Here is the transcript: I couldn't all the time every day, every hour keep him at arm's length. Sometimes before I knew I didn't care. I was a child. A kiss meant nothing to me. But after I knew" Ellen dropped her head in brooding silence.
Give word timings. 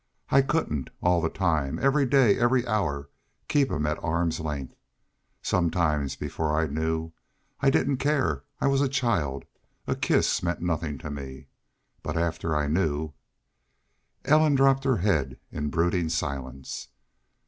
I 0.31 0.41
couldn't 0.41 0.89
all 1.03 1.21
the 1.21 1.29
time 1.29 1.77
every 1.77 2.07
day, 2.07 2.35
every 2.35 2.65
hour 2.65 3.09
keep 3.47 3.69
him 3.69 3.85
at 3.85 4.03
arm's 4.03 4.39
length. 4.39 4.75
Sometimes 5.43 6.15
before 6.15 6.59
I 6.59 6.65
knew 6.65 7.11
I 7.59 7.69
didn't 7.69 7.97
care. 7.97 8.43
I 8.59 8.65
was 8.65 8.81
a 8.81 8.89
child. 8.89 9.45
A 9.85 9.95
kiss 9.95 10.41
meant 10.41 10.59
nothing 10.59 10.97
to 10.97 11.11
me. 11.11 11.49
But 12.01 12.17
after 12.17 12.55
I 12.55 12.65
knew" 12.65 13.13
Ellen 14.25 14.55
dropped 14.55 14.85
her 14.85 14.97
head 14.97 15.37
in 15.51 15.69
brooding 15.69 16.09
silence. 16.09 16.87